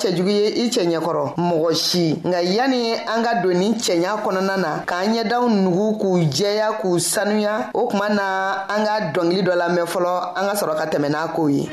cɛjugu 0.00 0.30
ye 0.30 0.46
i 0.64 0.70
cɛɲɛ 0.70 0.98
kɔrɔ 1.00 1.34
mɔgɔ 1.36 1.74
si 1.74 2.16
nka 2.24 2.40
yani 2.42 2.94
an 2.94 3.22
ka 3.22 3.42
don 3.42 3.54
ni 3.58 3.72
cɛɲa 3.74 4.22
kɔnɔna 4.24 4.56
na 4.56 4.82
k'an 4.86 5.14
ɲɛdaw 5.14 5.48
nugu 5.48 5.98
k'u 5.98 6.18
jɛya 6.32 6.78
k'u 6.80 6.98
sanuya 7.00 7.70
o 7.74 7.86
kuma 7.88 8.08
na 8.08 8.64
an 8.68 8.84
ka 8.84 9.12
dɔngili 9.12 9.42
dɔ 9.42 9.54
lamɛn 9.56 9.86
fɔlɔ 9.86 10.32
an 10.36 10.46
ka 10.48 10.54
sɔrɔ 10.54 10.76
ka 10.78 10.84
tɛmɛ 10.86 11.08
n'a 11.10 11.28
kow 11.34 11.46
ye 11.48 11.68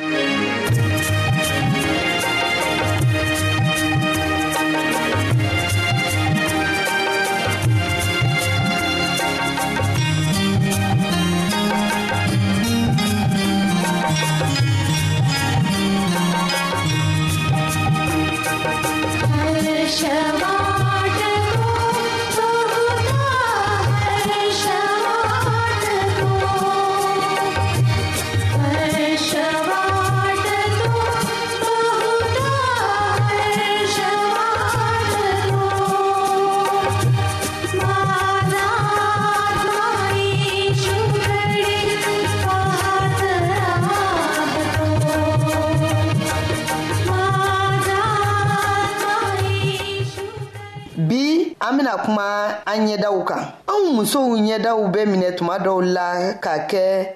an 51.70 51.78
bena 51.78 51.92
kuma 51.98 52.48
an 52.66 52.88
ɲɛdaw 52.88 53.18
kan 53.30 53.44
anw 53.70 53.88
musow 53.94 54.30
ɲɛdaw 54.42 54.80
bɛ 54.94 55.02
minɛ 55.06 55.30
tuma 55.38 55.58
dɔw 55.60 55.82
la 55.82 56.34
ka 56.42 56.54
kɛ 56.70 57.14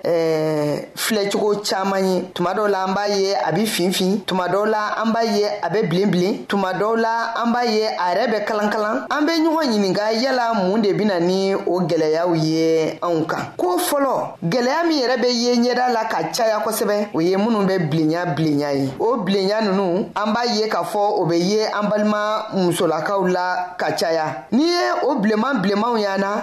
filɛcogo 0.96 1.62
caaman 1.68 2.06
ye 2.06 2.22
tuma 2.34 2.54
dɔw 2.54 2.68
la 2.70 2.86
an 2.86 2.94
b'a 2.94 3.08
ye 3.08 3.34
a 3.34 3.52
be 3.54 3.66
finfin 3.66 4.22
tuma 4.28 4.48
dɔw 4.48 4.66
la 4.70 5.02
an 5.02 5.12
b'a 5.14 5.24
ye 5.26 5.44
a 5.62 5.70
be 5.72 5.82
bilenbilen 5.90 6.46
tuma 6.48 6.74
dɔw 6.74 6.96
la 7.02 7.34
an 7.42 7.52
b'a 7.52 7.66
ye 7.66 7.84
a 7.88 8.06
yɛrɛ 8.14 8.28
bɛ 8.32 8.46
kalankalan 8.46 9.06
an 9.10 9.26
be 9.26 9.32
ɲɔgɔn 9.32 9.66
ɲininga 9.66 10.12
yala 10.22 10.54
mun 10.54 10.78
de 10.82 10.94
bena 10.94 11.20
ni 11.20 11.56
o 11.56 11.80
gwɛlɛyaw 11.88 12.36
ye 12.38 13.00
anw 13.02 13.26
kan 13.28 13.52
ko 13.58 13.78
fɔlɔ 13.78 14.38
gwɛlɛya 14.44 14.86
min 14.88 15.00
yɛrɛ 15.06 15.22
be 15.22 15.30
ye 15.34 15.56
ɲɛda 15.56 15.92
la 15.94 16.06
ka 16.08 16.30
caya 16.32 16.60
kosɛbɛ 16.64 17.10
o 17.16 17.20
ye 17.22 17.36
minw 17.36 17.66
be 17.66 17.78
bilenya 17.80 18.26
bilenya 18.36 18.72
ye 18.74 18.90
o 19.00 19.18
bilenya 19.18 19.62
nunu 19.62 20.06
an 20.16 20.34
b'a 20.34 20.46
ye 20.56 20.68
k'a 20.70 20.84
fɔ 20.86 21.02
o 21.20 21.26
be 21.26 21.36
ye 21.38 21.62
an 21.66 21.90
balima 21.90 22.46
musolakaw 22.54 23.26
la 23.34 23.74
ka 23.78 23.88
caya 23.94 24.46
n'i 24.52 24.62
ye 24.66 24.92
o 25.04 25.16
bilenman 25.16 25.62
bilenmanw 25.64 25.98
y'an 26.00 26.20
na 26.22 26.43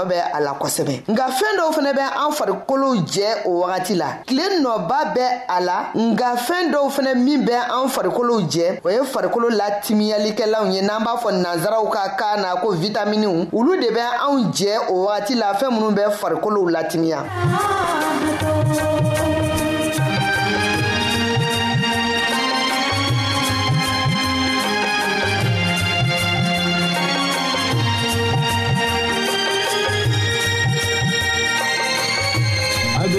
nɔ 0.01 0.05
bɛ 0.05 0.19
a 0.33 0.39
la 0.41 0.53
kosɛbɛ 0.53 1.03
nka 1.07 1.25
fɛɛn 1.27 1.57
dɔw 1.57 1.71
fɛnɛ 1.73 1.93
bɛ 1.93 2.01
an 2.01 2.31
farikolow 2.31 2.95
jɛ 3.05 3.43
o 3.45 3.59
wagati 3.63 3.95
la 3.97 4.09
tile 4.25 4.43
nɔba 4.61 5.13
bɛ 5.15 5.25
a 5.47 5.61
la 5.61 5.89
nka 5.95 6.35
fɛɛn 6.37 6.71
dɔw 6.71 6.89
fɛnɛ 6.89 7.15
min 7.15 7.45
bɛ 7.45 7.53
an 7.69 7.87
farikolow 7.89 8.41
jɛ 8.41 8.79
o 8.85 8.89
ye 8.89 9.03
farikolo 9.11 9.49
latimiyalikɛlaw 9.49 10.65
ye 10.73 10.81
n'an 10.81 11.03
b'a 11.03 11.17
fɔ 11.17 11.31
nansaraw 11.43 11.89
ka 11.91 12.09
kan 12.17 12.41
na 12.41 12.55
ko 12.61 12.71
vitaminiw 12.73 13.49
olu 13.53 13.77
de 13.79 13.89
bɛ 13.91 14.03
anw 14.25 14.51
jɛ 14.51 14.89
o 14.89 15.05
wagati 15.07 15.35
la 15.37 15.53
fɛɛn 15.53 15.71
minw 15.73 15.91
bɛ 15.91 16.11
farikolow 16.11 16.69
latimiya 16.69 17.25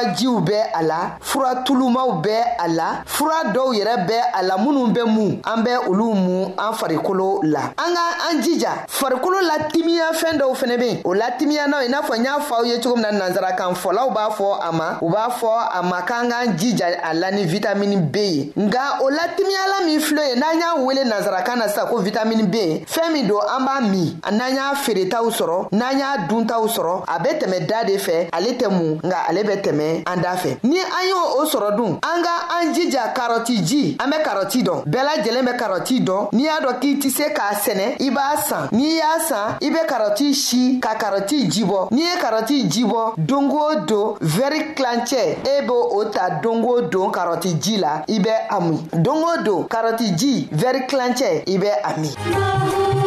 furajiw 0.00 0.40
bɛ 0.40 0.56
a 0.72 0.82
la 0.82 0.98
fura 1.20 1.56
tulumaw 1.64 2.12
bɛ 2.22 2.34
a 2.58 2.68
la 2.68 2.88
fura 3.06 3.42
dɔw 3.52 3.74
yɛrɛ 3.74 3.96
bɛ 4.08 4.16
a 4.34 4.42
la 4.42 4.56
minnu 4.56 4.86
bɛ 4.92 5.02
mun 5.06 5.40
an 5.44 5.62
bɛ 5.64 5.88
olu 5.88 6.14
mun 6.14 6.44
an 6.58 6.72
farikolo 6.72 7.40
la 7.42 7.60
an 7.76 7.94
ka 7.94 8.02
an 8.30 8.40
jija 8.42 8.86
farikolo 8.88 9.38
la 9.42 9.58
fɛn 9.70 10.38
dɔw 10.38 10.52
fɛnɛ 10.54 10.78
be 10.78 10.86
yen 10.86 11.00
o 11.04 11.12
la 11.14 11.30
timiya 11.38 11.66
naw 11.68 11.80
i 11.80 11.88
n'a 11.88 12.00
fɔ 12.02 12.16
n 12.16 12.24
y'a 12.24 12.38
fɔ 12.40 12.54
aw 12.58 12.62
ye 12.64 12.78
cogo 12.80 12.96
min 12.96 13.02
na 13.02 13.12
nansarakan 13.28 13.74
fɔlaw 13.74 14.10
b'a 14.12 14.30
fɔ 14.30 14.46
a 14.68 14.72
ma 14.72 14.98
u 15.00 15.08
b'a 15.10 15.28
fɔ 15.30 15.52
a 15.78 15.82
ma 15.82 16.02
k'an 16.02 16.28
k'an 16.30 16.56
jija 16.56 16.86
a 17.02 17.14
la 17.14 17.30
ni 17.30 17.44
vitamini 17.46 17.96
b 18.00 18.16
ye 18.20 18.52
nga 18.56 18.98
o 19.02 19.10
latimiyala 19.10 19.84
min 19.86 19.98
filɛ 20.00 20.22
ye 20.30 20.34
n'an 20.40 20.58
y'a 20.58 20.82
wele 20.82 21.04
nansarakan 21.04 21.56
na 21.58 21.66
sisan 21.68 21.86
ko 21.88 22.00
vitamini 22.02 22.44
b 22.50 22.56
fɛɛn 22.86 23.12
min 23.12 23.26
don 23.28 23.40
an 23.48 23.64
b'a 23.66 23.80
min 23.90 24.18
n'an 24.30 24.54
y'a 24.54 24.74
feeretaw 24.74 25.28
sɔrɔ 25.30 25.68
n'an 25.72 25.98
y'a 25.98 26.16
duntaw 26.28 26.66
sɔrɔ 26.68 27.04
a 27.06 27.18
bɛ 27.22 27.30
tɛmɛ 27.40 27.66
da 27.66 27.84
de 27.84 27.96
fɛ 27.96 28.28
ale 28.32 28.50
tɛ 28.58 28.68
mun 28.70 29.00
nga 29.04 29.24
ale 29.28 29.42
bɛ 29.42 29.56
tɛmɛ 29.62 29.89
fɛ 29.98 30.02
an 30.06 30.20
da 30.20 30.36
fɛ 30.36 30.58
ni 30.62 30.78
an 30.78 31.04
y'o 31.08 31.18
o 31.38 31.44
sɔrɔ 31.44 31.76
dun 31.76 31.92
an 32.02 32.22
ka 32.22 32.60
an 32.60 32.72
jija 32.74 33.12
karɔti 33.14 33.62
ji 33.64 33.96
an 33.98 34.10
bɛ 34.10 34.22
karɔti 34.24 34.62
dɔn 34.64 34.82
bɛɛ 34.84 35.02
lajɛlen 35.08 35.44
bɛ 35.46 35.56
karɔti 35.58 36.00
dɔn 36.04 36.28
n'i 36.32 36.44
y'a 36.44 36.58
dɔn 36.60 36.78
k'i 36.80 36.94
tɛ 36.98 37.10
se 37.10 37.24
k'a 37.34 37.54
sɛnɛ 37.54 37.96
i 38.00 38.10
b'a 38.10 38.36
san 38.42 38.68
n'i 38.72 38.96
y'a 38.98 39.20
san 39.28 39.56
i 39.60 39.70
bɛ 39.70 39.86
karɔti 39.88 40.34
si 40.34 40.80
ka 40.80 40.94
karɔti 40.96 41.48
ji 41.50 41.64
bɔ 41.64 41.88
n'i 41.90 42.02
ye 42.02 42.16
karɔti 42.20 42.68
ji 42.70 42.84
bɔ 42.84 43.14
don 43.26 43.50
o 43.50 43.74
don 43.86 44.14
vɛri 44.20 44.74
kilancɛ 44.74 45.38
e 45.44 45.62
b'o 45.62 45.98
o 45.98 46.04
ta 46.04 46.40
don 46.42 46.62
o 46.64 46.80
don 46.82 47.10
karɔti 47.12 47.58
ji 47.60 47.76
la 47.78 48.02
i 48.08 48.18
bɛ 48.18 48.34
a 48.50 48.60
min 48.60 48.80
don 49.02 49.22
o 49.24 49.42
don 49.42 49.64
karɔti 49.68 50.14
ji 50.16 50.48
vɛri 50.52 50.86
kilancɛ 50.88 51.42
i 51.48 51.58
bɛ 51.58 51.70
a 51.82 52.00
min. 52.00 52.99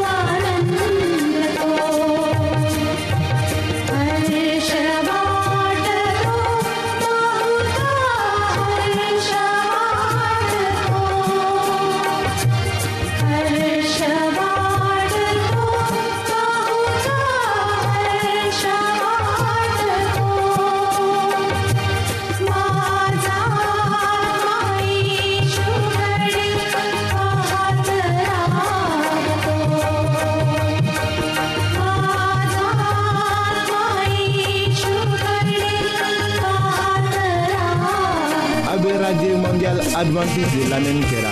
de 40.60 40.68
lamɛnni 40.72 41.06
kɛ 41.12 41.23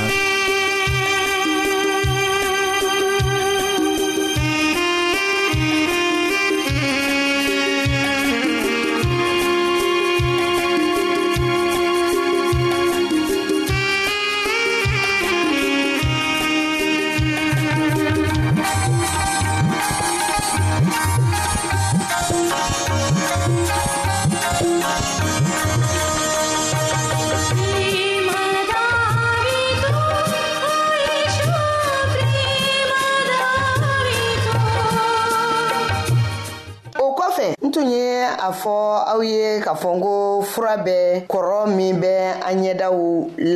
a 38.39 38.51
fɔ 38.51 38.73
aw 39.07 39.23
ye 39.23 39.59
k'a 39.61 39.73
fɔ 39.75 39.95
n 39.95 39.99
ko 40.01 40.41
fura 40.41 40.77
bɛ 40.77 41.27
kɔrɔ 41.27 41.67
min 41.75 41.99
bɛ 41.99 42.39
an 42.45 42.61
ɲɛdaw 42.63 42.97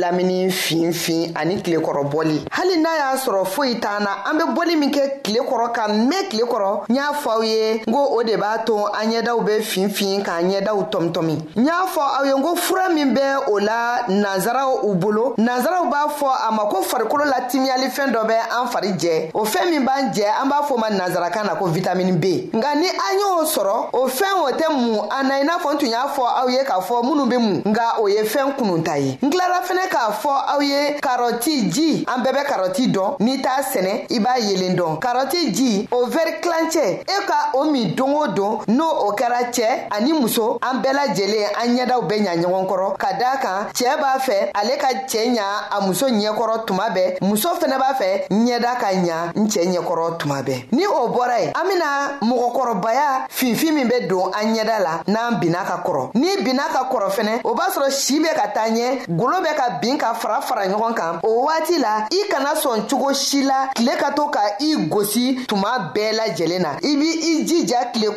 lamini 0.00 0.50
finfin 0.50 1.32
ani 1.34 1.62
tilekɔrɔbɔli 1.62 2.48
hali 2.50 2.78
n'a 2.80 2.96
y'a 2.98 3.16
sɔrɔ 3.16 3.44
foyi 3.46 3.80
t'an 3.80 4.00
na 4.04 4.22
an 4.28 4.36
bɛ 4.38 4.54
bɔli 4.54 4.76
min 4.78 4.90
kɛ 4.90 5.22
tile 5.22 5.40
kɔrɔ 5.42 5.72
ka 5.74 5.88
mɛn 5.88 6.28
tile 6.30 6.44
kɔrɔ 6.46 6.84
n 6.88 6.94
y'a 6.94 7.12
fɔ 7.12 7.30
aw 7.36 7.40
ye 7.42 7.82
n 7.86 7.92
ko 7.92 8.04
o 8.18 8.22
de 8.22 8.36
b'a 8.36 8.64
to 8.64 8.76
an 8.86 9.10
ɲɛdaw 9.10 9.44
bɛ 9.46 9.60
finfin 9.62 10.22
k'an 10.24 10.50
ɲɛdaw 10.50 10.90
tɔmitɔmi 10.90 11.36
n 11.56 11.64
y'a 11.64 11.86
fɔ 11.86 12.00
aw 12.00 12.24
ye 12.24 12.32
n 12.34 12.42
ko 12.42 12.54
fura 12.56 12.88
min 12.92 13.14
bɛ 13.14 13.48
o 13.48 13.58
la 13.58 13.98
nanzaraw 14.08 14.84
u 14.84 14.94
bolo 14.94 15.34
nanzaraw 15.38 15.86
b'a 15.90 16.06
fɔ 16.18 16.28
a 16.48 16.50
ma 16.52 16.68
ko 16.68 16.82
farikolo 16.82 17.24
la 17.24 17.48
timiyalifɛn 17.48 18.12
dɔ 18.12 18.26
bɛ 18.26 18.36
an 18.60 18.66
fari 18.68 18.92
jɛ 18.98 19.30
o 19.34 19.44
fɛn 19.44 19.70
min 19.70 19.84
b'an 19.86 20.12
jɛ 20.12 20.26
an 20.42 20.48
b'a 20.50 20.66
fɔ 20.66 20.72
o 20.74 20.78
ma 20.78 20.88
nanzarakan 20.90 21.44
na 21.46 21.54
ko 21.56 21.66
vitamini 21.66 22.12
b 22.20 22.50
nka 22.52 22.74
ni 22.76 22.86
an 22.86 23.12
y'o 23.18 23.44
sɔrɔ 23.44 23.90
o 23.92 24.06
fɛn 24.08 24.34
o 24.42 24.50
tɛ 24.56 24.65
tɛ 24.66 24.72
mun 24.74 25.08
a 25.10 25.22
na 25.22 25.36
i 25.38 25.44
n'a 25.44 25.58
fɔ 25.58 25.72
n 25.74 25.78
tun 25.78 25.88
y'a 25.88 26.06
fɔ 26.14 26.22
aw 26.22 26.48
ye 26.48 26.64
k'a 26.64 26.80
fɔ 26.80 27.02
minnu 27.04 27.26
be 27.30 27.36
mun 27.36 27.62
nga 27.66 27.96
o 28.00 28.06
ye 28.08 28.22
fɛɛn 28.22 28.56
kununta 28.56 28.98
ye 28.98 29.18
n 29.22 29.30
kilara 29.30 29.60
fɛnɛ 29.62 29.88
k'a 29.90 30.12
fɔ 30.12 30.28
aw 30.28 30.60
ye 30.60 30.98
karɔti 31.00 31.70
ji 31.72 32.04
an 32.06 32.22
bɛɛ 32.22 32.32
bɛ 32.34 32.46
karɔti 32.46 32.92
dɔn 32.92 33.16
n'i 33.20 33.40
t'a 33.42 33.62
sɛnɛ 33.62 34.06
i 34.10 34.18
b'a 34.18 34.36
yelen 34.40 34.76
dɔn 34.76 34.98
karɔti 35.00 35.52
ji 35.54 35.88
o 35.92 36.06
vɛri 36.06 36.40
kilancɛ 36.42 37.00
e 37.06 37.26
ka 37.26 37.50
o 37.54 37.70
min 37.70 37.94
don 37.94 38.14
o 38.14 38.26
don 38.28 38.58
n'o 38.68 39.08
o 39.08 39.12
kɛra 39.14 39.44
cɛɛ 39.50 39.88
ani 39.90 40.12
muso 40.12 40.58
an 40.62 40.80
bɛɛ 40.82 40.92
lajɛlen 40.92 41.46
an 41.62 41.76
ɲɛdaw 41.78 42.02
bɛ 42.02 42.16
ɲa 42.24 42.34
ɲɔgɔn 42.42 42.66
kɔrɔ 42.68 42.96
ka 42.98 43.12
daa 43.18 43.36
kan 43.40 43.68
cɛɛ 43.72 43.96
b'a 43.98 44.18
fɛ 44.20 44.50
ale 44.54 44.76
ka 44.78 44.88
cɛɛ 45.06 45.34
ɲa 45.34 45.44
a 45.70 45.80
muso 45.86 46.08
ɲɛkɔrɔ 46.08 46.64
tuma 46.66 46.88
bɛɛ 46.94 47.22
muso 47.22 47.48
fɛnɛ 47.56 47.78
b'a 47.80 47.94
fɛ 47.96 48.28
ɲɛda 48.30 48.78
ka 48.80 48.86
ɲa 48.94 49.32
n 49.36 49.46
cɛɛ 49.48 49.72
ɲɛkɔrɔ 49.74 50.16
tuma 50.18 50.42
bɛɛ 50.42 50.64
ni 50.72 50.86
o 50.86 51.08
bɔra 51.08 51.40
ye 51.40 51.52
an 51.54 51.64
bena 51.68 52.18
mɔgɔkɔrɔbaya 52.22 53.28
finfin 53.30 53.72
min 53.74 53.88
bɛ 53.88 54.08
don 54.08 54.32
an 54.34 54.55
ɲɛda 54.64 54.78
la 54.80 55.00
n'an 55.06 55.38
binna 55.40 55.64
ka 55.64 55.76
kɔrɔ 55.84 56.10
n'i 56.14 56.42
binna 56.42 56.64
ka 56.72 56.84
kɔrɔ 56.90 57.10
fɛnɛ 57.10 57.40
o 57.44 57.54
b'a 57.54 57.68
sɔrɔ 57.70 57.90
si 57.90 58.20
bɛ 58.20 58.30
ka 58.34 58.46
taa 58.48 58.68
ɲɛ 58.68 59.06
golo 59.16 59.36
bɛ 59.40 59.54
ka 59.56 59.70
bin 59.80 59.96
ka 59.98 60.14
fara 60.14 60.40
fara 60.40 60.66
ɲɔgɔn 60.66 60.94
kan 60.94 61.20
o 61.24 61.44
waati 61.46 61.78
la 61.78 62.06
i 62.10 62.28
kana 62.30 62.54
sɔn 62.56 62.88
cogo 62.88 63.12
si 63.14 63.42
la 63.42 63.68
tile 63.74 63.92
ka 63.98 64.10
to 64.12 64.26
ka 64.30 64.40
i 64.60 64.74
gosi 64.88 65.44
tuma 65.46 65.90
bɛɛ 65.94 66.12
lajɛlen 66.18 66.60
na 66.62 66.68
i 66.82 66.96
b' 66.96 67.02
i 67.40 67.44
jija 67.44 67.92
tile 67.92 68.08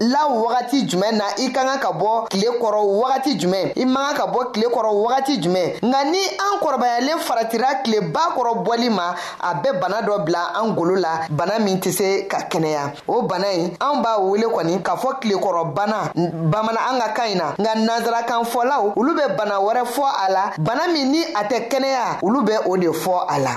la 0.00 0.28
wagati 0.28 0.86
jumɛn 0.86 1.16
na 1.16 1.24
i 1.38 1.50
ka 1.52 1.64
kan 1.64 1.78
ka 1.78 1.90
bɔ 1.92 2.28
tile 2.28 2.46
kɔrɔ 2.58 2.82
wagati 3.00 3.38
jumɛn 3.38 3.72
i 3.80 3.84
man 3.84 4.10
kan 4.10 4.16
ka 4.16 4.26
bɔ 4.32 4.52
tile 4.52 4.68
kɔrɔ 4.68 4.92
wagati 4.92 5.40
jumɛn 5.42 5.78
nka 5.82 6.04
ni 6.10 6.18
an 6.18 6.56
kɔrɔbayalen 6.60 7.18
faratira 7.20 7.82
tileba 7.84 8.34
kɔrɔ 8.36 8.62
bɔli 8.64 8.90
ma 8.90 9.14
a 9.40 9.54
bɛ 9.54 9.80
bana 9.80 10.02
dɔ 10.06 10.24
bila 10.24 10.52
an 10.60 10.74
golo 10.74 10.94
la 10.96 11.26
bana 11.30 11.58
min 11.60 11.78
tɛ 11.80 11.92
se 11.92 12.22
ka 12.28 12.38
kɛnɛya 12.50 12.94
o 13.08 13.22
bana 13.22 13.46
ye 13.52 13.68
anw 13.80 14.02
b'a 14.04 14.18
wele 14.20 14.46
kɔni 14.52 14.82
k'a 14.82 14.96
fɔ 14.98 15.20
tilekɔrɔba 15.20 15.85
bana 15.86 16.10
bamana 16.50 16.80
an 16.90 16.98
ka 16.98 17.08
kan 17.14 17.36
na 17.38 17.46
nka 17.58 17.72
nansarakan 17.86 18.42
fɔlaw 18.52 18.92
olu 18.98 19.12
bɛ 19.16 19.24
bana 19.38 19.56
wɛrɛ 19.64 19.82
fɔ 19.94 20.04
a 20.26 20.26
la 20.32 20.42
bana 20.58 20.92
min 20.92 21.10
ni 21.12 21.20
a 21.22 21.42
tɛ 21.48 21.68
kɛnɛya 21.70 22.18
olu 22.22 22.40
bɛ 22.42 22.54
o 22.68 22.76
de 22.76 22.88
fɔ 22.90 23.14
a 23.28 23.38
la 23.38 23.56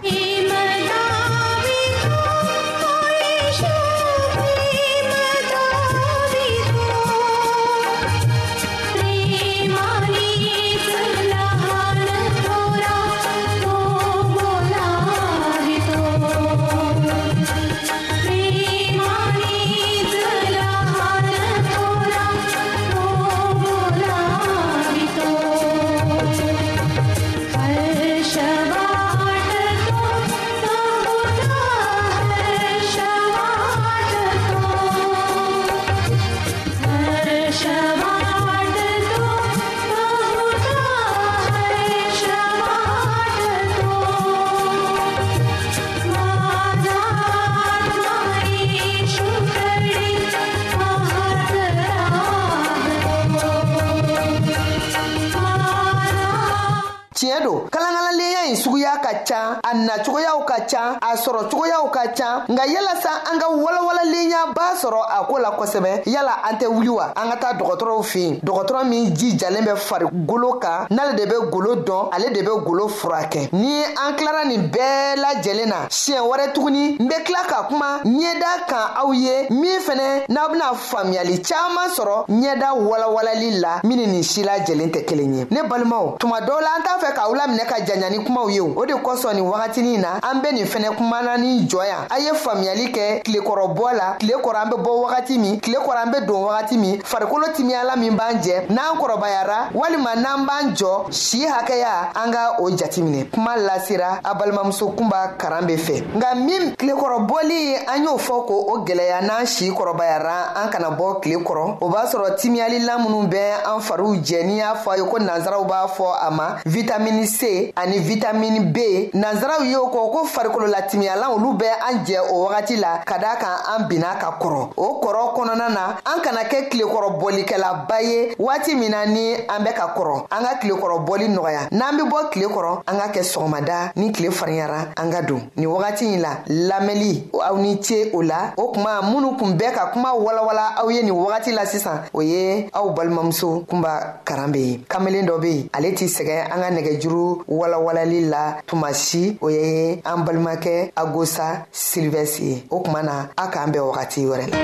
Quiero 57.20 57.68
adamadenya 58.10 58.40
ɲi 58.54 58.56
suguya 58.56 58.98
ka 59.02 59.24
ca 59.26 59.60
a 59.64 59.74
nacogoyaw 59.74 60.44
ka 60.46 60.56
ca 60.70 60.98
a 61.02 61.16
sɔrɔ 61.16 61.50
cogoyaw 61.52 61.90
ka 61.92 62.02
ca 62.18 62.44
nka 62.50 62.66
yalasa 62.66 63.10
an 63.32 63.40
ka 63.40 63.48
walawalalen 63.50 64.30
b'a 64.54 64.76
sɔrɔ 64.76 65.02
a 65.08 65.26
koo 65.26 65.38
la 65.38 65.52
kosɛbɛ 65.52 66.04
yala 66.06 66.38
an 66.50 66.56
tɛ 66.58 66.68
wuli 66.68 66.90
wa 66.90 67.12
an 67.16 67.30
ka 67.32 67.36
taa 67.38 67.54
dɔgɔtɔrɔw 67.54 68.04
fin 68.04 68.40
dɔgɔtɔrɔ 68.44 68.86
min 68.90 69.14
jijalen 69.16 69.66
bɛ 69.66 69.76
farigolo 69.78 70.54
kan 70.60 70.88
n'ale 70.92 71.16
de 71.16 71.26
be 71.26 71.36
golo 71.52 71.76
dɔn 71.84 72.10
ale 72.14 72.30
de 72.34 72.42
be 72.42 72.66
golo 72.66 72.88
furakɛ 72.88 73.50
ni 73.54 73.84
an 73.84 74.16
kilara 74.16 74.46
nin 74.46 74.70
bɛɛ 74.70 75.16
lajɛlen 75.16 75.68
na 75.70 75.88
siɲɛ 75.90 76.22
wɛrɛ 76.22 76.54
tuguni 76.54 76.98
n 77.00 77.08
be 77.08 77.16
kila 77.24 77.40
ka 77.48 77.68
kuma 77.68 78.00
ɲɛda 78.06 78.66
kan 78.68 78.94
aw 78.98 79.12
ye 79.14 79.48
min 79.52 79.80
fɛnɛ 79.82 80.26
n'aw 80.30 80.50
bena 80.52 80.74
faamuyali 80.74 81.42
caaman 81.48 81.90
sɔrɔ 81.90 82.28
ɲɛda 82.30 82.74
walawalali 82.74 83.60
la 83.62 83.82
min 83.84 83.98
ni 83.98 84.06
nin 84.08 84.24
si 84.24 84.44
lajɛlen 84.44 84.90
tɛ 84.92 85.06
kelen 85.06 85.34
ye 85.40 85.48
ne 85.52 85.62
balimaw 85.64 86.18
tuma 86.20 86.40
dɔw 86.42 86.60
la 86.62 86.76
an 86.78 86.84
t'a 86.84 86.98
fɛ 87.06 87.14
k'aw 87.14 87.36
laminɛ 87.38 87.66
ka 87.68 87.76
ja 87.86 87.96
ɲa 88.00 88.10
ni 88.10 88.20
kumaw 88.20 88.50
ye 88.50 88.62
o 88.62 88.86
de 88.86 88.94
kosɔn 88.94 89.34
nin 89.36 89.44
wagatinin 89.44 90.02
na 90.02 90.20
an 90.24 90.42
be 90.42 90.52
nin 90.54 90.66
fɛnɛ 90.66 90.96
kumana 90.98 91.38
ni 91.38 91.68
jɔ 91.68 91.86
yan 91.88 92.08
an 92.10 92.20
ye 92.24 92.32
faamuyali 92.34 92.92
kɛ 92.94 93.24
tilekɔrɔbɔ 93.24 93.94
la 93.94 94.16
tile 94.20 94.36
kɔrɔ 94.42 94.56
an 94.64 94.70
be 94.70 94.76
bɔ 94.78 94.92
wagati 95.08 95.38
min 95.40 95.60
tile 95.60 95.78
kɔrɔ 95.78 95.98
an 96.06 96.12
be 96.12 96.20
don 96.26 96.44
wagati 96.44 96.78
min 96.78 97.00
farikolo 97.04 97.46
timiyala 97.56 97.96
min 97.98 98.16
b'an 98.16 98.40
jɛ 98.42 98.70
n'an 98.70 98.98
kɔrɔbayara 98.98 99.72
walima 99.74 100.16
n'an 100.16 100.46
b'an 100.46 100.74
jɔ 100.76 101.12
si 101.14 101.46
hakɛya 101.46 102.12
an 102.16 102.32
ka 102.32 102.56
o 102.60 102.70
jatiminɛ 102.72 103.30
kuma 103.32 103.56
lasera 103.58 104.20
a 104.24 104.34
balimamuso 104.36 104.88
kunba 104.96 105.36
karan 105.38 105.66
be 105.68 105.76
fɛ 105.76 106.02
nka 106.16 106.36
min 106.44 106.76
tilekɔrɔbɔli 106.76 107.76
an 107.88 108.04
y'o 108.04 108.18
fɔ 108.18 108.46
ko 108.48 108.66
o 108.70 108.78
gwɛlɛya 108.86 109.22
n'an 109.24 109.46
si 109.46 109.70
kɔrɔbayara 109.72 110.56
an 110.64 110.70
kana 110.72 110.90
bɔ 110.92 111.22
tile 111.22 111.38
kɔrɔ 111.44 111.78
o 111.82 111.90
b'a 111.90 112.06
sɔrɔ 112.08 112.36
timiyalila 112.38 112.98
minw 113.00 113.28
bɛ 113.30 113.66
an 113.76 113.82
fariw 113.82 114.16
jɛ 114.24 114.46
n'i 114.46 114.58
y'a 114.58 114.76
fɔ 114.76 114.92
a 114.94 114.98
ye 114.98 115.04
ko 115.04 115.18
nansaraw 115.20 115.66
b'a 115.68 115.88
fɔ 115.90 116.08
a 116.28 116.32
ma 116.32 116.56
vitamini 116.66 117.26
c 117.28 117.74
ani 117.76 117.89
ani 117.90 118.00
vitamini 118.00 118.60
b 118.60 119.10
nazaraw 119.14 119.64
y'o 119.66 119.88
kɔ 119.90 120.02
ko 120.12 120.26
farikololatimiyalan 120.26 121.32
olu 121.32 121.58
bɛ 121.58 121.66
an 121.90 121.96
jɛ 122.06 122.20
o 122.32 122.44
wagati 122.46 122.76
la 122.76 123.00
ka 123.04 123.18
daa 123.18 123.36
kan 123.36 123.58
an 123.74 123.88
binna 123.88 124.14
ka 124.22 124.38
kɔrɔ 124.40 124.68
o 124.78 125.02
kɔrɔ 125.02 125.34
kɔnɔna 125.34 125.70
na 125.74 125.98
an 126.06 126.22
kana 126.22 126.44
kɛ 126.44 126.70
kilekɔrɔbɔlikɛlaba 126.70 128.02
ye 128.04 128.36
waati 128.38 128.76
min 128.76 128.92
na 128.92 129.06
ni 129.08 129.34
an 129.34 129.64
bɛ 129.66 129.74
ka 129.74 129.96
kɔrɔ 129.98 130.28
an 130.32 130.44
ka 130.46 130.56
kilekɔrɔbɔli 130.62 131.28
nɔgɔya 131.36 131.60
n'an 131.72 131.98
be 131.98 132.04
bɔ 132.04 132.30
kile 132.32 132.46
kɔrɔ 132.48 132.78
an 132.88 132.98
ka 133.00 133.08
kɛ 133.08 133.22
sɔgɔmada 133.24 133.92
ni 133.96 134.12
kile 134.12 134.32
fariyara 134.32 134.86
an 134.98 135.10
ka 135.12 135.22
don 135.24 135.42
ni 135.58 135.66
wagati 135.66 136.06
ɲi 136.06 136.20
la 136.20 136.30
lamɛli 136.48 137.32
aw 137.34 137.56
ni 137.58 137.82
ce 137.82 138.12
o 138.14 138.22
la 138.22 138.54
o 138.56 138.70
kuma 138.72 139.00
minnu 139.02 139.36
kun 139.40 139.58
bɛɛ 139.58 139.74
ka 139.74 139.88
kuma 139.94 140.10
walawala 140.14 140.76
aw 140.78 140.88
ye 140.92 141.02
nin 141.02 141.14
wagati 141.16 141.52
la 141.56 141.66
sisan 141.66 142.04
o 142.14 142.22
ye 142.22 142.70
aw 142.72 142.92
balimamuso 142.94 143.66
kunba 143.68 144.22
karan 144.24 144.52
be 144.52 144.58
ye 144.62 144.78
kamelen 144.88 145.26
dɔ 145.26 145.40
be 145.42 145.48
yen 145.50 145.70
ale 145.74 145.96
t'i 145.96 146.06
sɛgɛ 146.06 146.54
an 146.54 146.62
ka 146.62 146.70
nɛgɛjuru 146.70 147.46
wala 147.48 147.79
walawalali 147.80 148.22
la 148.30 148.62
tuma 148.66 148.94
si 148.94 149.38
o 149.42 149.50
ye 149.50 150.02
an 150.06 150.24
balimakɛ 150.26 150.92
agosa 150.96 151.66
silivɛsi 151.72 152.46
ye 152.48 152.64
o 152.70 152.82
kuma 152.84 153.04
na 153.04 153.30
a 153.38 153.48
k'an 153.52 153.72
bɛn 153.72 153.82
wagati 153.82 154.26
wɛrɛ 154.26 154.48
la 154.52 154.60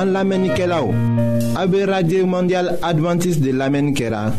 An 0.00 0.12
lamenike 0.12 0.66
la 0.68 0.82
ou, 0.82 0.92
abe 1.58 1.86
Radye 1.88 2.22
Mondial 2.24 2.78
Adventist 2.82 3.40
de 3.42 3.50
lamen 3.52 3.94
kera, 3.94 4.10
la, 4.28 4.32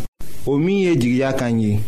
o 0.46 0.58
miye 0.58 0.96
jigya 0.96 1.34
kanyi, 1.34 1.80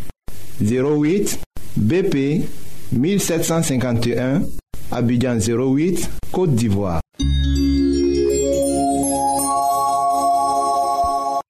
08 0.62 1.38
BP 1.78 2.46
1751 2.92 4.42
Abidjan 4.92 5.38
08, 5.38 6.10
Kote 6.34 6.56
d'Ivoire 6.58 7.00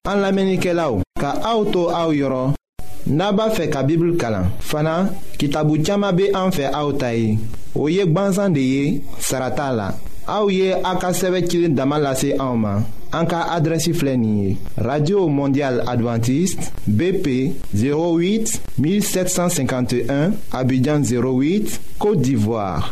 An 0.10 0.20
la 0.22 0.32
menike 0.36 0.74
la 0.76 0.90
ou 0.92 1.00
Ka 1.20 1.32
aoutou 1.48 1.88
aou 1.94 2.12
yoron 2.16 2.56
Naba 3.08 3.48
fe 3.56 3.70
ka 3.72 3.86
bibl 3.88 4.18
kalan 4.20 4.50
Fana, 4.60 5.12
ki 5.40 5.48
tabou 5.54 5.80
tchama 5.80 6.12
be 6.12 6.28
an 6.36 6.52
fe 6.52 6.68
aoutay 6.68 7.38
Ou 7.78 7.88
yek 7.92 8.12
banzan 8.16 8.52
de 8.56 8.64
ye 8.66 8.86
Sarata 9.24 9.70
la 9.72 9.90
Aou 10.30 10.52
ye 10.52 10.74
a 10.76 10.98
ka 11.00 11.14
seve 11.16 11.46
kilin 11.48 11.78
damalase 11.80 12.34
aouman 12.44 12.84
An 13.16 13.26
ka 13.30 13.46
adresi 13.56 13.96
flenye 13.96 14.58
Radio 14.76 15.30
Mondial 15.32 15.80
Adventist 15.88 16.74
BP 16.86 17.54
08 17.76 18.58
1751 18.80 20.34
Abidjan 20.52 21.06
08, 21.08 21.80
Kote 22.04 22.20
d'Ivoire 22.20 22.92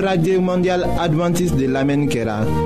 Radio 0.00 0.40
Mondiale 0.42 0.86
mondial 1.16 1.56
de 1.56 1.68
lamen 1.68 2.08
kera. 2.08 2.65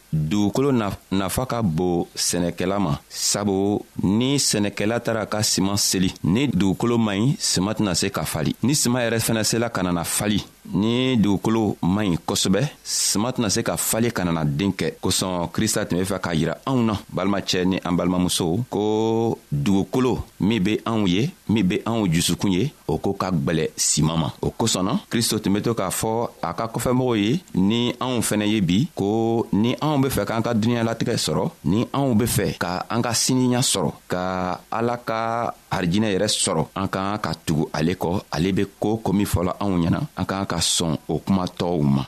dugukolo 0.13 0.71
nafa 1.11 1.45
ka 1.45 1.61
bon 1.61 2.05
sɛnɛkɛla 2.15 2.77
ma 2.79 2.93
sabu 3.09 3.81
ni 4.03 4.37
sɛnɛkɛla 4.39 4.99
tara 4.99 5.25
ka 5.25 5.41
siman 5.43 5.77
seli 5.77 6.09
ni 6.23 6.47
dugukolo 6.47 6.97
man 6.97 7.17
ɲi 7.19 7.35
siman 7.39 7.73
tɛna 7.73 7.95
se 7.95 8.07
ka 8.09 8.23
fali 8.25 8.55
ni 8.63 8.73
siman 8.75 9.01
yɛrɛ 9.03 9.19
fɛnɛ 9.19 9.43
sela 9.43 9.69
ka 9.69 9.81
nana 9.83 10.03
fali 10.03 10.39
ni 10.73 11.17
dugukolo 11.17 11.77
man 11.83 12.07
ɲi 12.09 12.17
kosɛbɛ 12.25 12.61
sama 12.83 13.31
tɛna 13.31 13.49
se 13.49 13.61
ka 13.63 13.77
fale 13.77 14.11
ka 14.11 14.23
nana 14.23 14.43
den 14.45 14.71
kɛ 14.71 14.93
kosɔn 15.01 15.49
krista 15.51 15.85
tun 15.85 15.97
be 15.99 16.03
fɛ 16.05 16.19
k'a 16.19 16.33
yira 16.35 16.57
anw 16.65 16.83
na 16.85 16.93
balimacɛ 17.13 17.65
ni 17.65 17.77
an 17.83 17.93
balimamusow 17.95 18.63
ko 18.69 19.37
dugukolo 19.51 20.23
min 20.39 20.59
be 20.63 20.79
anw 20.85 21.07
ye 21.07 21.29
min 21.49 21.63
be 21.67 21.77
anw 21.85 22.07
jusukun 22.07 22.51
ye 22.53 22.71
o 22.87 22.97
ko 22.97 23.13
ka 23.13 23.31
gwɛlɛ 23.31 23.69
siman 23.75 24.17
ma 24.19 24.29
o 24.41 24.49
kosɔnna 24.51 24.99
kristo 25.09 25.39
tun 25.39 25.53
be 25.53 25.61
to 25.61 25.73
k'a 25.73 25.89
fɔ 25.89 26.29
a 26.41 26.53
ka 26.53 26.67
kɔfɛmɔgɔw 26.67 27.17
ye 27.19 27.39
ni 27.55 27.93
anw 27.99 28.21
fɛnɛ 28.21 28.45
ye 28.47 28.61
bi 28.61 28.87
ko 28.95 29.47
ni 29.51 29.75
anw 29.81 29.99
be 30.01 30.07
fɛ 30.09 30.25
k'an 30.25 30.41
ka 30.43 30.53
duniɲalatigɛ 30.53 31.17
sɔrɔ 31.17 31.51
ni 31.65 31.85
anw 31.93 32.15
be 32.17 32.25
fɛ 32.25 32.57
ka 32.57 32.85
an 32.89 33.01
ka 33.01 33.11
siniya 33.13 33.59
sɔrɔ 33.59 33.91
ka 34.07 34.59
ala 34.71 34.97
ka 34.97 35.53
arijinɛ 35.71 36.13
yɛrɛ 36.15 36.27
sɔrɔ 36.31 36.67
an 36.75 36.87
k'an 36.87 37.17
ka 37.21 37.33
tugu 37.45 37.67
ale 37.73 37.95
kɔ 37.95 38.21
ale 38.31 38.51
be 38.53 38.63
koo 38.79 38.97
ko 38.97 39.11
min 39.11 39.25
fɔla 39.25 39.55
anw 39.59 39.77
ɲɛna 39.77 39.99
an 40.15 40.25
k'an 40.25 40.45
ka 40.47 40.60
sɔn 40.61 40.93
o 41.09 41.15
kuma 41.25 41.45
ma. 41.93 42.05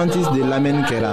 caman 0.00 0.12
tɛ 0.14 0.30
de 0.34 0.40
lamɛnni 0.50 0.82
kɛra 0.88 1.12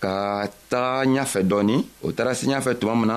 ka 0.00 0.46
taga 0.70 1.04
ɲafɛ 1.14 1.40
dɔɔni 1.50 1.76
o 2.04 2.08
taara 2.16 2.32
se 2.34 2.46
ɲafɛ 2.46 2.78
tuma 2.80 2.94
min 3.00 3.08
na 3.12 3.16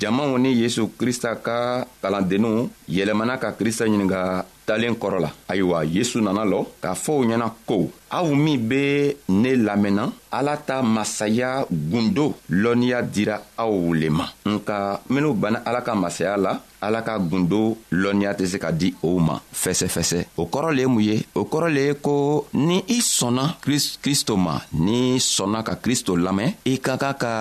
jamaw 0.00 0.36
ni 0.38 0.50
yesu 0.62 0.82
krista 0.98 1.30
ka 1.46 1.56
kalandenninw 2.02 2.68
yɛlɛmana 2.88 3.38
ka 3.42 3.48
krista 3.58 3.84
ɲininga 3.86 4.20
talen 4.66 4.94
kɔrɔ 5.00 5.18
la 5.24 5.30
ayiwa 5.50 5.78
yesu 5.84 6.16
nana 6.22 6.42
lɔ 6.52 6.58
k'a 6.82 6.94
fɔ 7.04 7.12
u 7.20 7.24
ɲɛna 7.28 7.48
ko 7.68 7.76
aw 8.12 8.28
min 8.36 8.58
be 8.68 9.16
ne 9.32 9.56
lamɛnna 9.56 10.04
ala 10.32 10.56
ta 10.56 10.82
masaya 10.82 11.64
gundo 11.70 12.34
lɔnniya 12.50 13.00
dira 13.02 13.40
aw 13.56 13.72
le 13.94 14.08
ma 14.10 14.26
nka 14.46 15.00
minw 15.12 15.32
banna 15.32 15.60
ala 15.64 15.80
ka 15.80 15.94
masaya 15.94 16.36
la 16.36 16.52
ala 16.80 17.00
ka 17.02 17.18
gundo 17.18 17.76
lɔnniya 17.90 18.32
tɛ 18.36 18.44
se 18.46 18.58
ka 18.58 18.70
di 18.70 18.92
o 19.02 19.18
ma 19.18 19.40
fɛsɛfɛsɛ 19.62 20.18
o 20.36 20.44
kɔrɔ 20.46 20.70
le 20.76 20.80
ye 20.82 20.86
mun 20.92 21.00
ye 21.08 21.16
o 21.34 21.44
kɔrɔ 21.44 21.68
le 21.72 21.82
ye 21.88 21.94
ko 21.94 22.46
ni 22.54 22.82
i 22.88 23.00
sɔnna 23.00 23.56
kristo 24.02 24.36
ma 24.36 24.58
n'i 24.72 25.16
sɔnna 25.20 25.62
ka 25.62 25.74
kristo 25.76 26.16
lamɛn 26.16 26.52
i 26.64 26.78
ka 26.80 26.96
kan 26.96 27.14
ka 27.16 27.32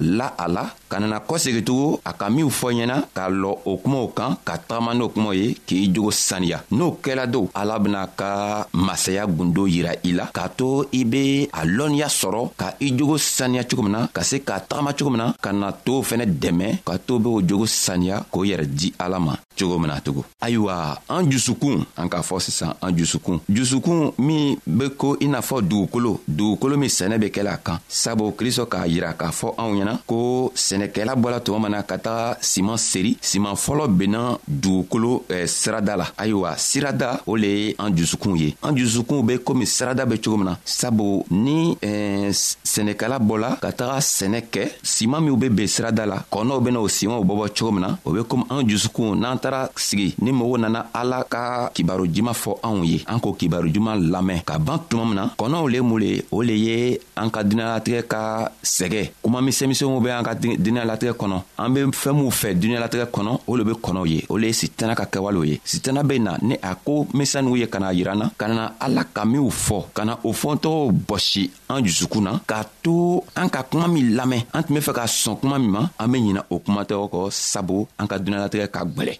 la 0.00 0.28
a 0.38 0.46
la 0.48 0.64
ka 0.88 0.98
nana 1.00 1.20
kɔsegitugu 1.20 2.00
a 2.04 2.12
ka 2.12 2.28
minw 2.30 2.48
fɔ 2.48 2.68
ɲɛna 2.76 2.96
k'a 3.14 3.28
lɔ 3.30 3.52
o 3.64 3.76
kumaw 3.76 4.08
kan 4.16 4.36
ka 4.44 4.56
tagama 4.58 4.92
n'o 4.94 5.08
kumaw 5.08 5.32
ye 5.32 5.54
k'i 5.66 5.92
jogo 5.94 6.10
saniya 6.10 6.62
n'o 6.72 6.96
kɛla 7.00 7.26
don 7.30 7.48
ala 7.54 7.78
bena 7.78 8.08
ka 8.16 8.66
masaya 8.72 9.24
gundo 9.26 9.66
yira 9.66 9.92
i 10.04 10.12
la 10.12 10.17
la 10.18 10.26
k'a 10.34 10.48
to 10.58 10.68
i 10.94 11.04
be 11.06 11.48
a 11.52 11.64
lɔnniya 11.66 12.08
sɔrɔ 12.08 12.40
ka 12.56 12.74
i 12.80 12.90
jogo 12.96 13.16
saniya 13.18 13.64
cogo 13.68 13.82
min 13.84 13.92
na 13.92 14.00
ka 14.14 14.22
se 14.30 14.40
k'a 14.46 14.58
tagama 14.68 14.92
cogo 14.96 15.10
min 15.10 15.18
na 15.22 15.26
ka 15.40 15.52
na 15.52 15.70
tow 15.72 16.02
fɛnɛ 16.02 16.24
dɛmɛ 16.42 16.66
ka 16.86 16.98
to 17.06 17.18
be 17.20 17.28
o 17.28 17.40
jogo 17.48 17.66
saniya 17.66 18.24
k'o 18.32 18.44
yɛrɛ 18.44 18.66
di 18.66 18.92
ala 18.98 19.20
ma 19.20 19.34
cogo 19.58 19.78
min 19.78 19.88
na 19.88 20.00
tugun 20.00 20.24
ayiwa 20.42 20.74
an 21.08 21.30
jusukun 21.30 21.84
an 21.96 22.08
k'a 22.08 22.22
fɔ 22.28 22.40
sisan 22.46 22.72
an 22.82 22.96
jusukun 22.96 23.38
jusukun 23.48 24.12
min 24.18 24.56
be 24.66 24.90
ko 24.98 25.16
i 25.20 25.28
n'a 25.28 25.38
fɔ 25.40 25.62
dugukolo 25.68 26.18
dugukolo 26.26 26.76
min 26.76 26.88
sɛnɛ 26.88 27.18
be 27.20 27.28
kɛla 27.34 27.52
a 27.54 27.56
kan 27.58 27.78
sabu 27.88 28.32
kristɔ 28.32 28.66
k'a 28.66 28.88
yira 28.88 29.12
k'a 29.14 29.30
fɔ 29.30 29.54
anw 29.58 29.72
ɲɛna 29.78 29.94
ko 30.06 30.50
sɛnɛkɛla 30.54 31.14
bɔla 31.14 31.40
tuma 31.40 31.58
min 31.62 31.72
na 31.76 31.82
ka 31.82 31.96
taga 31.98 32.38
siman 32.40 32.76
seri 32.76 33.14
siman 33.20 33.54
fɔlɔ 33.54 33.86
benna 33.88 34.36
dugukolo 34.48 35.22
eh, 35.30 35.46
sirada 35.46 35.96
la 35.96 36.06
ayiwa 36.18 36.56
sirada 36.56 37.20
o 37.26 37.36
le 37.36 37.46
ye 37.60 37.76
an 37.78 37.94
jusukun 37.96 38.36
ye 38.36 38.56
an 38.64 38.74
jusukun 38.74 39.22
be 39.24 39.38
komi 39.38 39.62
sirada 39.66 40.06
bɛ 40.08 40.16
cogo 40.22 40.36
min 40.38 40.44
na 40.44 40.58
sabu 40.64 41.24
ni 41.30 41.76
eh, 41.82 42.30
sɛnɛkɛla 42.32 43.18
bɔla 43.20 43.58
ka 43.62 43.72
taga 43.72 43.98
sɛnɛ 44.00 44.40
kɛ 44.52 44.62
siman 44.82 45.20
minw 45.22 45.36
be 45.36 45.48
ben 45.48 45.66
sirada 45.66 46.06
la 46.06 46.16
kɔnɔw 46.32 46.60
bena 46.64 46.80
o 46.80 46.88
simanw 46.88 47.22
bɔbɔ 47.24 47.46
cogo 47.56 47.72
min 47.72 47.82
na 47.82 47.96
o 48.04 48.10
be 48.12 48.20
komi 48.28 48.44
an 48.50 48.66
jusukun 48.66 49.14
n'an 49.20 49.38
taara 49.38 49.70
sigi 49.76 50.14
ni 50.20 50.30
mɔgɔw 50.32 50.58
nana 50.58 50.86
ala 50.94 51.24
ka 51.24 51.68
kibaro 51.74 52.04
juman 52.06 52.34
fɔ 52.34 52.52
anw 52.62 52.84
ye 52.86 53.04
an 53.06 53.18
k'o 53.20 53.32
kibaro 53.38 53.68
juman 53.70 53.96
lamɛn 54.10 54.42
ka 54.44 54.58
ban 54.58 54.78
tuma 54.88 55.04
min 55.04 55.14
na 55.16 55.24
kɔnɔw 55.38 55.70
le 55.70 55.78
mun 55.82 55.98
le 56.00 56.10
o 56.30 56.42
le 56.42 56.52
ye 56.56 56.98
an 57.16 57.30
ka 57.30 57.42
duniɲalatigɛ 57.44 58.02
ka 58.08 58.50
sɛgɛ 58.64 59.10
kuma 59.22 59.40
misɛnmisɛnw 59.42 60.00
be 60.02 60.08
an 60.10 60.22
ka 60.24 60.34
duniɲalatigɛ 60.34 61.12
kɔnɔ 61.16 61.42
an 61.58 61.68
be 61.74 61.80
fɛɛn 61.92 62.14
minw 62.16 62.30
fɛ 62.30 62.54
duniɲalatigɛ 62.54 63.06
kɔnɔ 63.12 63.40
o 63.46 63.56
le 63.56 63.64
be 63.64 63.72
kɔnɔw 63.72 64.06
ye 64.08 64.24
o 64.28 64.36
le 64.38 64.46
ye 64.48 64.52
sitana 64.52 64.94
ka 64.96 65.04
kɛwalew 65.04 65.44
ye 65.46 65.60
sitana 65.64 66.02
be 66.04 66.18
na 66.18 66.36
ni 66.42 66.54
a 66.62 66.74
ko 66.76 67.04
misɛn 67.12 67.44
n'u 67.44 67.56
ye 67.58 67.66
ka 67.68 67.78
na 67.78 67.90
yirana 67.92 68.30
ka 68.38 68.46
na 68.48 68.72
ala 68.80 69.02
ka 69.04 69.24
minw 69.24 69.50
fɔ 69.50 69.78
ka 69.98 70.04
na 70.06 70.14
o 70.22 70.30
fɔntɔgɔw 70.32 70.92
bɔsi 71.08 71.42
an 71.74 71.82
jusukun 71.84 72.22
na 72.22 72.32
k'a 72.46 72.62
to 72.84 73.18
an 73.34 73.50
ka 73.50 73.60
kuma 73.66 73.88
min 73.88 74.14
lamɛn 74.16 74.46
an 74.54 74.62
tun 74.62 74.74
be 74.74 74.80
fɛ 74.80 74.92
ka 74.94 75.04
sɔn 75.06 75.34
kuma 75.40 75.58
min 75.58 75.70
ma 75.74 75.82
an 75.98 76.12
be 76.12 76.18
ɲina 76.22 76.40
o 76.54 76.58
kumatɛgɔ 76.60 77.06
kɔ 77.12 77.20
sabu 77.32 77.86
an 77.98 78.06
ka 78.06 78.16
duniɲalatigɛ 78.18 78.66
ka 78.70 78.80
gwɛlɛ 78.94 79.14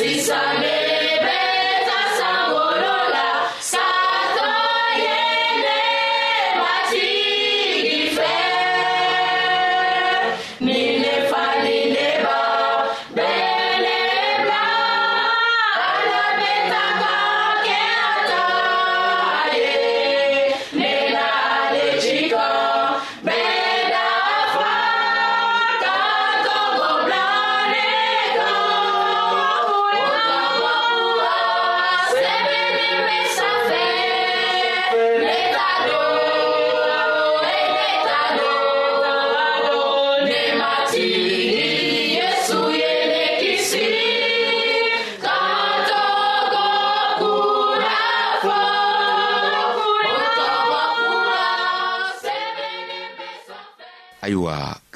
Sisane 0.00 0.69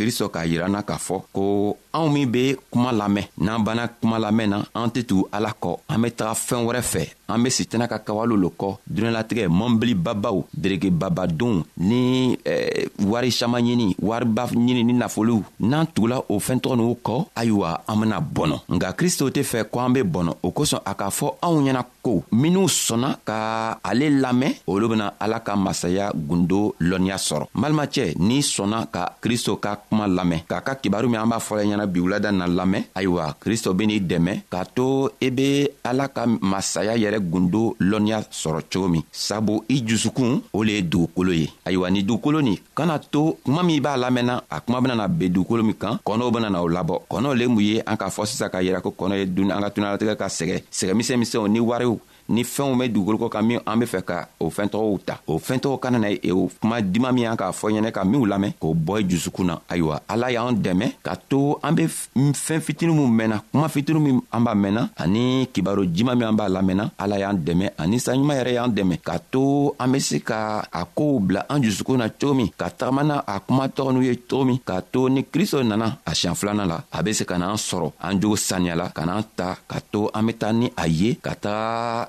kristɔ 0.05 0.27
k'a 0.35 0.45
yira 0.51 0.67
na 0.69 0.81
k'a 0.89 0.97
fɔ 1.07 1.17
ko 1.35 1.43
anw 1.97 2.09
min 2.15 2.29
be 2.35 2.43
kuma 2.71 2.91
lamɛn 3.01 3.25
n'an 3.45 3.61
banna 3.67 3.85
kuma 3.99 4.17
lamɛn 4.25 4.49
na 4.53 4.59
an 4.79 4.89
tɛ 4.95 5.01
tugu 5.09 5.25
ala 5.37 5.51
kɔ 5.63 5.71
an 5.93 5.99
be 6.03 6.09
taga 6.19 6.35
fɛɛn 6.47 6.65
wɛrɛ 6.69 6.83
fɛ 6.93 7.03
an 7.29 7.43
be 7.43 7.51
sitana 7.51 7.89
ka 7.89 7.99
kawalo 7.99 8.37
lo 8.37 8.51
kɔ 8.59 8.69
duniɲalatigɛ 8.87 9.49
mɔnbilibabaw 9.49 10.45
deregebabadenw 10.53 11.63
ni 11.79 12.37
eh, 12.45 12.87
wari 13.01 13.31
saman 13.33 13.65
ɲini 13.65 13.97
wariba 14.01 14.45
ɲini 14.53 14.85
ni 14.85 14.93
nafolow 14.93 15.43
n'an 15.61 15.87
tugula 15.87 16.23
o 16.29 16.39
fɛɛn 16.39 16.61
tɔgɔ 16.61 16.77
n'u 16.77 16.97
kɔ 17.03 17.25
ayiwa 17.37 17.81
an 17.89 17.97
bena 18.01 18.21
bɔnɔ 18.21 18.57
nka 18.69 18.93
kristo 18.97 19.29
tɛ 19.31 19.43
fɛ 19.43 19.65
ko 19.71 19.81
an 19.81 19.93
be 19.93 20.03
bɔnɔ 20.03 20.35
o 20.43 20.51
kosɔn 20.51 20.81
a 20.85 20.95
k'a 20.95 21.11
fɔ 21.11 21.35
anw 21.43 21.63
ɲɛna 21.65 21.83
ko 22.03 22.23
minw 22.33 22.69
sɔnna 22.69 23.19
ka 23.25 23.79
ale 23.83 24.11
lamɛn 24.11 24.53
olu 24.67 24.89
bena 24.89 25.15
ala 25.21 25.41
ka 25.41 25.57
masaya 25.57 26.13
gundo 26.15 26.75
lɔnniya 26.81 27.17
sɔrɔ 27.17 27.47
n 27.57 27.61
balimacɛ 27.63 28.15
n'i 28.19 28.41
sɔnna 28.43 28.87
ka 28.93 29.17
kristo 29.23 29.57
ka 29.57 29.77
kuma 29.89 30.07
lamɛn 30.07 30.45
k'a 30.47 30.61
ka 30.63 30.75
kibaru 30.77 31.09
min 31.11 31.21
an 31.21 31.29
b'a 31.29 31.41
fɔla 31.41 31.65
ɲɛna 31.65 31.87
biwulada 31.91 32.31
na 32.33 32.47
lamɛn 32.47 32.85
ayiwa 32.95 33.35
kristo 33.41 33.73
benii 33.73 34.01
dɛmɛ 34.07 34.43
k'a 34.51 34.65
to 34.75 35.09
i 35.23 35.27
e 35.27 35.31
be 35.31 35.69
ala 35.85 36.09
ka 36.09 36.27
masaya 36.27 36.95
yɛrɛ 36.97 37.14
yɛrɛ 37.15 37.21
gundo 37.21 37.75
lɔnniya 37.81 38.23
sɔrɔ 38.31 38.61
cogo 38.73 38.89
min 38.89 39.03
sabu 39.13 39.63
i 39.69 39.83
jusukun 39.87 40.41
o 40.53 40.63
le 40.65 40.73
ye 40.73 40.83
dugukolo 40.83 41.33
ye 41.33 41.51
ayiwa 41.65 41.91
ni 41.91 42.03
dugukolo 42.03 42.41
nin 42.43 42.59
kana 42.75 42.99
to 42.99 43.37
kuma 43.45 43.63
min 43.63 43.81
b'a 43.83 43.97
lamɛnna 43.97 44.43
a 44.51 44.61
kuma 44.61 44.81
benana 44.81 45.09
ben 45.09 45.33
dugukolo 45.33 45.63
min 45.65 45.75
kan 45.75 45.99
kɔnɔw 46.05 46.31
benana 46.33 46.63
o 46.63 46.69
labɔ 46.69 47.03
kɔnɔw 47.09 47.35
le 47.39 47.47
mun 47.49 47.63
ye 47.63 47.81
an 47.87 47.97
k'a 47.97 48.11
fɔ 48.11 48.27
sisan 48.27 48.49
k'a 48.51 48.63
yira 48.63 48.81
ko 48.83 48.91
kɔnɔ 48.99 49.15
ye 49.19 49.27
duni 49.27 49.51
an 49.53 49.63
ka 49.63 49.69
tunalatigɛ 49.71 50.17
ka 50.19 50.27
sɛgɛ 50.27 50.63
sɛgɛmisɛn 50.71 51.19
misɛnw 51.19 51.49
ni 51.49 51.61
wariw 51.61 51.99
ni 52.29 52.43
fɛnw 52.45 52.77
bɛ 52.77 52.89
dugukolo 52.89 53.19
kɔ 53.19 53.29
kan 53.29 53.43
min 53.45 53.59
an 53.67 53.77
bɛ 53.79 53.87
fɛ 53.87 54.01
ka 54.05 54.29
o 54.41 54.49
fɛn 54.49 54.69
tɔgɔw 54.73 54.99
ta 55.05 55.21
o 55.27 55.39
fɛn 55.39 55.59
tɔgɔ 55.61 55.79
kana 55.79 55.99
na 55.99 56.09
ye 56.09 56.19
e 56.23 56.33
o 56.33 56.49
kuma 56.61 56.81
dima 56.81 57.13
min 57.13 57.27
an 57.27 57.37
k'a 57.37 57.53
fɔ 57.53 57.69
ɲɛnɛ 57.73 57.91
ka 57.93 58.05
minw 58.05 58.25
lamɛn 58.25 58.53
k'o 58.61 58.73
bɔ 58.75 59.01
i 59.01 59.05
dusukun 59.05 59.45
na 59.47 59.61
ayiwa 59.69 60.01
ala 60.09 60.33
y'an 60.33 60.53
dɛmɛ 60.57 60.87
ka 61.05 61.17
to 61.29 61.59
an 61.63 61.73
bɛ 61.77 61.85
fɛn 61.89 62.61
fitinin 62.61 62.95
min 62.97 63.09
mɛnna 63.13 63.41
kuma 63.53 63.69
fitinin 63.69 64.01
min 64.03 64.21
an 64.33 64.41
b'a 64.45 64.55
mɛnna 64.55 64.89
ani 64.97 65.47
kibaro 65.53 65.85
jima 65.85 66.15
min 66.17 66.29
an 66.29 66.33
b'a 66.37 66.49
lamɛnna 66.49 66.91
ala 66.99 67.19
y'an 67.19 67.37
dɛmɛ 67.37 67.71
ani 67.79 67.97
saɲuman 68.01 68.37
yɛrɛ 68.41 68.53
y'an 68.55 68.71
dɛmɛ 68.73 68.99
ka 69.03 69.19
to 69.31 69.75
an 69.79 69.89
bɛ 69.93 70.01
se 70.01 70.19
ka 70.21 70.65
a 70.73 70.85
kow 70.87 71.19
bila 71.19 71.45
an 71.51 71.61
dusukun 71.63 71.99
na 71.99 72.09
cogo 72.09 72.35
min 72.37 72.49
ka 72.57 72.71
tagama 72.71 73.05
na 73.05 73.21
a 73.27 73.39
kuma 73.41 73.69
tɔgɔ 73.69 73.93
n'u 73.93 74.03
ye 74.05 74.17
cogo 74.17 74.45
min 74.47 74.59
k'a 74.65 74.81
to 74.93 75.11
ni 75.11 75.25
kristo 75.25 75.63
nana 75.67 75.99
a 76.07 76.11
siɲɛ 76.15 76.35
filanan 76.35 76.69
la 76.69 76.83
a 76.91 77.03
bɛ 77.05 77.13
se 77.15 77.25
ka 77.27 77.35
n'an 77.37 77.57
sɔrɔ 77.57 77.93
an 78.01 78.19
jogo 78.21 78.37
saniyala 78.37 78.89
ka 78.95 79.05
n'an 79.05 79.23
ta 79.37 79.57
ka 79.69 79.79
to 79.93 80.09
an 80.15 80.23
bɛ 80.27 80.33
taa 80.39 80.53
ni 80.53 80.73
a 80.75 80.87
ye 80.89 81.15
ka 81.21 81.35
taga 81.35 82.09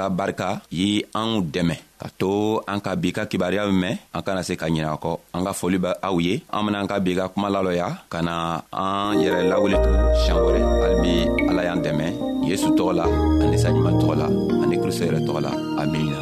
ka 0.00 0.08
barika 0.08 0.48
ye 0.72 1.04
anw 1.20 1.44
dɛmɛ 1.54 1.76
ka 2.00 2.08
to 2.20 2.32
an 2.70 2.80
ka 2.84 2.92
bi 3.00 3.08
ka 3.16 3.22
kibaruya 3.30 3.68
mɛn 3.82 3.94
an 4.16 4.22
kana 4.24 4.40
se 4.48 4.54
ka 4.60 4.66
ɲinɛ 4.72 4.88
a 4.96 4.96
kɔ 5.02 5.10
an 5.36 5.42
ka 5.46 5.52
foli 5.58 5.76
bɛ 5.84 5.90
aw 6.06 6.16
ye 6.26 6.34
an 6.56 6.64
benaan 6.64 6.88
ka 6.90 6.96
bi 7.04 7.12
ka 7.18 7.24
kuma 7.32 7.52
lalɔya 7.54 7.88
ka 8.12 8.18
na 8.26 8.34
an 8.80 9.20
yɛrɛ 9.22 9.40
lawuli 9.52 9.76
to 9.84 9.90
siɲan 10.24 10.40
wɛrɛ 10.46 10.60
hali 10.80 10.96
bi 11.04 11.14
ala 11.52 11.62
y'an 11.68 11.80
dɛmɛ 11.84 12.06
yesu 12.48 12.68
tɔgɔ 12.76 12.92
la 12.98 13.04
ani 13.44 13.56
saɲuman 13.62 13.94
tɔgɔ 14.00 14.14
la 14.22 14.26
ani 14.64 14.76
kristo 14.82 15.02
yɛrɛ 15.04 15.20
tɔgɔ 15.28 15.40
la 15.46 15.52
amina 15.84 16.18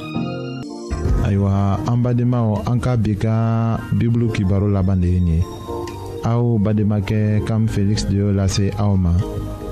ayiwa 1.27 1.53
an 1.91 1.99
badenmaw 2.03 2.47
an 2.71 2.79
ka 2.85 2.93
bi 3.05 3.13
ka 3.23 3.35
bibulu 3.99 4.27
kibaro 4.35 4.67
laban 4.75 4.99
de 5.03 5.09
ye 5.15 5.21
nin 5.23 5.35
ye 5.39 5.41
aw 6.31 6.43
bademakɛ 6.65 7.21
kam 7.47 7.63
feliksi 7.75 8.09
de 8.11 8.17
y'o 8.27 8.31
lase 8.39 8.65
aw 8.83 8.91
ma 9.05 9.13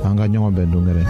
an 0.07 0.15
ka 0.19 0.31
ɲɔgɔn 0.33 0.55
bɛn 0.57 0.71
dongɛrɛ 0.71 1.05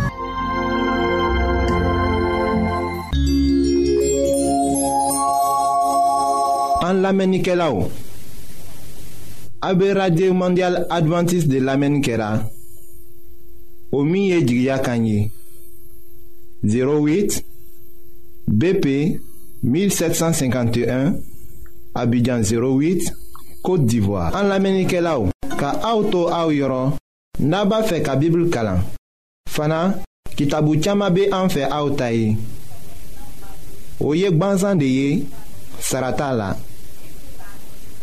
An 6.87 7.01
lamenike 7.03 7.55
la 7.59 7.67
ou? 7.75 7.89
A 9.67 9.73
be 9.75 9.87
radye 9.97 10.29
ou 10.31 10.35
mondial 10.39 10.85
Adventist 10.97 11.49
de 11.51 11.59
lamenike 11.59 12.15
la 12.21 12.29
Ou 13.91 14.05
miye 14.07 14.39
djigya 14.47 14.77
kanyi 14.85 15.17
08 16.75 17.41
BP 18.47 18.87
1751 19.65 21.17
Abidjan 21.95 22.47
08 22.53 23.11
Kote 23.67 23.89
Divoa 23.91 24.29
An 24.39 24.47
lamenike 24.53 25.03
la 25.03 25.17
ou? 25.19 25.33
Ka 25.59 25.73
a 25.83 25.97
ou 25.99 26.07
tou 26.13 26.31
a 26.31 26.45
ou 26.47 26.55
yoron 26.55 26.95
Naba 27.43 27.83
fe 27.85 27.99
ka 28.07 28.15
bibl 28.21 28.47
kalan 28.55 28.85
Fana 29.51 29.81
ki 30.39 30.47
tabu 30.53 30.79
chama 30.79 31.11
be 31.11 31.27
an 31.33 31.51
fe 31.51 31.67
a 31.67 31.83
ou 31.83 31.99
tayi 31.99 32.37
Ou 33.99 34.15
yek 34.15 34.39
ban 34.39 34.55
zan 34.63 34.79
de 34.79 34.87
ye 35.01 35.13
Sarata 35.83 36.31
la 36.33 36.53